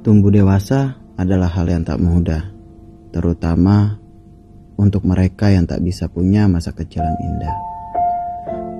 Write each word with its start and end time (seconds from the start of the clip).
Tumbuh 0.00 0.32
dewasa 0.32 0.96
adalah 1.20 1.52
hal 1.52 1.68
yang 1.68 1.84
tak 1.84 2.00
mudah, 2.00 2.40
terutama 3.12 4.00
untuk 4.80 5.04
mereka 5.04 5.52
yang 5.52 5.68
tak 5.68 5.84
bisa 5.84 6.08
punya 6.08 6.48
masa 6.48 6.72
kecil 6.72 7.04
yang 7.04 7.20
indah. 7.20 7.56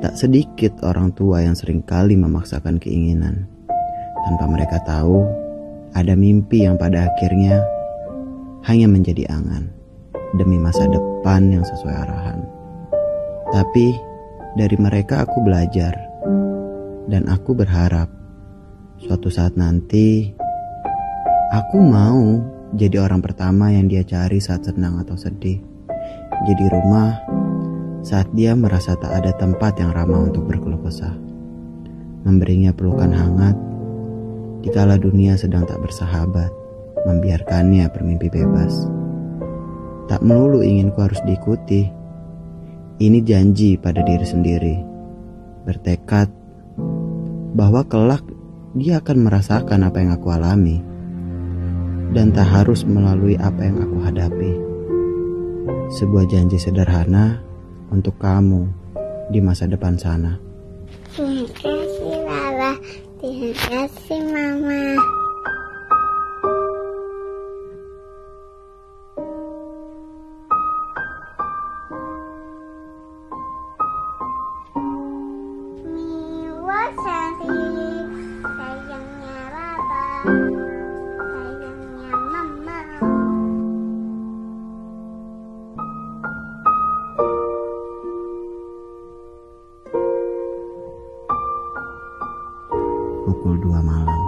Tak 0.01 0.17
sedikit 0.17 0.81
orang 0.81 1.13
tua 1.13 1.45
yang 1.45 1.53
sering 1.53 1.85
kali 1.85 2.17
memaksakan 2.17 2.81
keinginan, 2.81 3.45
tanpa 4.25 4.49
mereka 4.49 4.81
tahu 4.81 5.29
ada 5.93 6.17
mimpi 6.17 6.65
yang 6.65 6.81
pada 6.81 7.13
akhirnya 7.13 7.69
hanya 8.65 8.89
menjadi 8.89 9.29
angan 9.29 9.69
demi 10.41 10.57
masa 10.57 10.89
depan 10.89 11.53
yang 11.53 11.69
sesuai 11.69 12.01
arahan. 12.01 12.41
Tapi 13.53 13.93
dari 14.57 14.77
mereka 14.81 15.29
aku 15.29 15.45
belajar, 15.45 15.93
dan 17.13 17.29
aku 17.29 17.53
berharap 17.53 18.09
suatu 19.05 19.29
saat 19.29 19.53
nanti 19.61 20.41
Aku 21.51 21.83
mau 21.83 22.39
jadi 22.79 23.03
orang 23.03 23.19
pertama 23.19 23.75
yang 23.75 23.91
dia 23.91 24.07
cari 24.07 24.39
saat 24.39 24.71
senang 24.71 25.03
atau 25.03 25.19
sedih. 25.19 25.59
Jadi 26.47 26.65
rumah 26.71 27.19
saat 28.07 28.31
dia 28.39 28.55
merasa 28.55 28.95
tak 28.95 29.11
ada 29.11 29.35
tempat 29.35 29.75
yang 29.83 29.91
ramah 29.91 30.31
untuk 30.31 30.47
berkeluh 30.47 30.79
kesah. 30.79 31.11
Memberinya 32.23 32.71
pelukan 32.71 33.11
hangat 33.11 33.59
dikala 34.63 34.95
dunia 34.95 35.35
sedang 35.35 35.67
tak 35.67 35.83
bersahabat, 35.83 36.55
membiarkannya 37.11 37.91
bermimpi 37.91 38.31
bebas. 38.31 38.87
Tak 40.07 40.23
melulu 40.23 40.63
inginku 40.63 41.03
harus 41.03 41.19
diikuti. 41.27 41.83
Ini 43.03 43.27
janji 43.27 43.75
pada 43.75 44.07
diri 44.07 44.23
sendiri. 44.23 44.77
Bertekad 45.67 46.31
bahwa 47.59 47.83
kelak 47.91 48.23
dia 48.79 49.03
akan 49.03 49.27
merasakan 49.27 49.91
apa 49.91 49.99
yang 49.99 50.15
aku 50.15 50.31
alami 50.31 50.90
dan 52.11 52.35
tak 52.35 52.47
harus 52.51 52.83
melalui 52.83 53.39
apa 53.39 53.63
yang 53.63 53.79
aku 53.83 53.97
hadapi. 54.03 54.53
Sebuah 55.95 56.27
janji 56.31 56.59
sederhana 56.59 57.43
untuk 57.91 58.15
kamu 58.19 58.67
di 59.31 59.39
masa 59.43 59.67
depan 59.67 59.99
sana. 59.99 60.39
Terima 61.15 61.47
kasih 61.55 62.19
Lala, 62.27 62.73
terima 63.19 63.51
kasih 63.55 64.21
Mama. 64.31 65.20
Pukul 93.31 93.55
2 93.63 93.79
malam. 93.87 94.20